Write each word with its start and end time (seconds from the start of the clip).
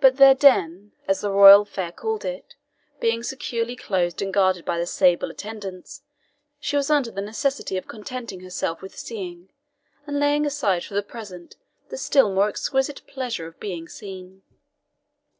But 0.00 0.16
their 0.16 0.34
den, 0.34 0.94
as 1.06 1.20
the 1.20 1.30
royal 1.30 1.64
fair 1.64 1.92
called 1.92 2.24
it, 2.24 2.56
being 2.98 3.22
securely 3.22 3.76
closed 3.76 4.20
and 4.20 4.34
guarded 4.34 4.64
by 4.64 4.78
their 4.78 4.84
sable 4.86 5.30
attendants, 5.30 6.02
she 6.58 6.74
was 6.74 6.90
under 6.90 7.12
the 7.12 7.22
necessity 7.22 7.76
of 7.76 7.86
contenting 7.86 8.40
herself 8.40 8.82
with 8.82 8.98
seeing, 8.98 9.52
and 10.08 10.18
laying 10.18 10.44
aside 10.44 10.82
for 10.82 10.94
the 10.94 11.04
present 11.04 11.54
the 11.88 11.96
still 11.96 12.34
more 12.34 12.48
exquisite 12.48 13.02
pleasure 13.06 13.46
of 13.46 13.60
being 13.60 13.86
seen. 13.88 14.42